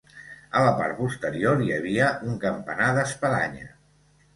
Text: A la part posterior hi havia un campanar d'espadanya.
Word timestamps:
A 0.59 0.63
la 0.67 0.71
part 0.79 0.97
posterior 1.01 1.63
hi 1.67 1.71
havia 1.77 2.11
un 2.33 2.43
campanar 2.49 2.93
d'espadanya. 3.01 3.75